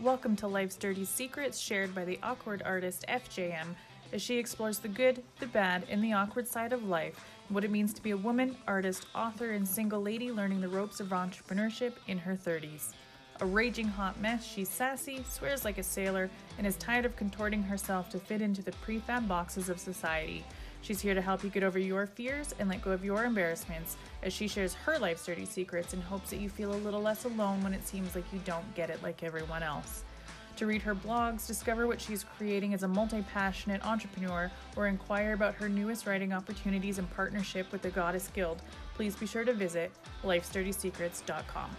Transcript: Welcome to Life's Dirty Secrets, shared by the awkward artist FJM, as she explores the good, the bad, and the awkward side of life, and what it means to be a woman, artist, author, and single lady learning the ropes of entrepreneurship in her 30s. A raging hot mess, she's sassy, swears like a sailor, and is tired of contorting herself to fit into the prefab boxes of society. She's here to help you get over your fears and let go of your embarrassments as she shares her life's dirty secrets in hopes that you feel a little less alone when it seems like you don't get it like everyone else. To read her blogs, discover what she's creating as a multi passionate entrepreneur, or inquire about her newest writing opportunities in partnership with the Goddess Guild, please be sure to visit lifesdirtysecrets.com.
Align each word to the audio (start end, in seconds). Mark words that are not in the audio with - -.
Welcome 0.00 0.36
to 0.36 0.46
Life's 0.46 0.76
Dirty 0.76 1.04
Secrets, 1.04 1.58
shared 1.58 1.92
by 1.92 2.04
the 2.04 2.20
awkward 2.22 2.62
artist 2.64 3.04
FJM, 3.08 3.74
as 4.12 4.22
she 4.22 4.38
explores 4.38 4.78
the 4.78 4.86
good, 4.86 5.24
the 5.40 5.48
bad, 5.48 5.86
and 5.90 6.04
the 6.04 6.12
awkward 6.12 6.46
side 6.46 6.72
of 6.72 6.84
life, 6.84 7.20
and 7.48 7.54
what 7.56 7.64
it 7.64 7.72
means 7.72 7.92
to 7.94 8.02
be 8.02 8.12
a 8.12 8.16
woman, 8.16 8.56
artist, 8.68 9.06
author, 9.12 9.50
and 9.50 9.66
single 9.66 10.00
lady 10.00 10.30
learning 10.30 10.60
the 10.60 10.68
ropes 10.68 11.00
of 11.00 11.08
entrepreneurship 11.08 11.94
in 12.06 12.16
her 12.16 12.36
30s. 12.36 12.92
A 13.40 13.46
raging 13.46 13.88
hot 13.88 14.20
mess, 14.20 14.46
she's 14.46 14.68
sassy, 14.68 15.24
swears 15.28 15.64
like 15.64 15.78
a 15.78 15.82
sailor, 15.82 16.30
and 16.58 16.66
is 16.66 16.76
tired 16.76 17.04
of 17.04 17.16
contorting 17.16 17.64
herself 17.64 18.08
to 18.10 18.20
fit 18.20 18.40
into 18.40 18.62
the 18.62 18.72
prefab 18.86 19.26
boxes 19.26 19.68
of 19.68 19.80
society. 19.80 20.44
She's 20.80 21.00
here 21.00 21.14
to 21.14 21.20
help 21.20 21.42
you 21.44 21.50
get 21.50 21.62
over 21.62 21.78
your 21.78 22.06
fears 22.06 22.54
and 22.58 22.68
let 22.68 22.82
go 22.82 22.92
of 22.92 23.04
your 23.04 23.24
embarrassments 23.24 23.96
as 24.22 24.32
she 24.32 24.48
shares 24.48 24.74
her 24.74 24.98
life's 24.98 25.26
dirty 25.26 25.44
secrets 25.44 25.92
in 25.92 26.00
hopes 26.00 26.30
that 26.30 26.40
you 26.40 26.48
feel 26.48 26.72
a 26.72 26.76
little 26.76 27.02
less 27.02 27.24
alone 27.24 27.62
when 27.62 27.74
it 27.74 27.86
seems 27.86 28.14
like 28.14 28.24
you 28.32 28.40
don't 28.44 28.74
get 28.74 28.90
it 28.90 29.02
like 29.02 29.22
everyone 29.22 29.62
else. 29.62 30.04
To 30.56 30.66
read 30.66 30.82
her 30.82 30.94
blogs, 30.94 31.46
discover 31.46 31.86
what 31.86 32.00
she's 32.00 32.24
creating 32.24 32.74
as 32.74 32.82
a 32.82 32.88
multi 32.88 33.22
passionate 33.32 33.84
entrepreneur, 33.86 34.50
or 34.74 34.88
inquire 34.88 35.32
about 35.32 35.54
her 35.54 35.68
newest 35.68 36.04
writing 36.04 36.32
opportunities 36.32 36.98
in 36.98 37.06
partnership 37.06 37.70
with 37.70 37.82
the 37.82 37.90
Goddess 37.90 38.28
Guild, 38.34 38.60
please 38.94 39.14
be 39.14 39.24
sure 39.24 39.44
to 39.44 39.52
visit 39.52 39.92
lifesdirtysecrets.com. 40.24 41.70